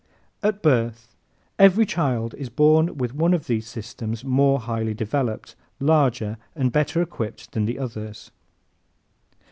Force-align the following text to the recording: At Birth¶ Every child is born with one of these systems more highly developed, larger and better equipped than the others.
At 0.41 0.63
Birth¶ 0.63 1.13
Every 1.59 1.85
child 1.85 2.33
is 2.33 2.49
born 2.49 2.97
with 2.97 3.13
one 3.13 3.35
of 3.35 3.45
these 3.45 3.67
systems 3.67 4.25
more 4.25 4.59
highly 4.59 4.95
developed, 4.95 5.55
larger 5.79 6.37
and 6.55 6.71
better 6.71 7.03
equipped 7.03 7.51
than 7.51 7.65
the 7.65 7.77
others. 7.77 8.31